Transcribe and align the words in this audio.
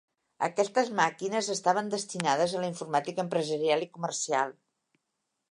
Aquestes 0.45 0.87
màquines 0.99 1.49
estaven 1.55 1.91
destinades 1.95 2.57
a 2.57 2.65
la 2.65 2.71
informàtica 2.73 3.25
empresarial 3.27 3.87
i 3.89 3.91
comercial. 3.99 4.59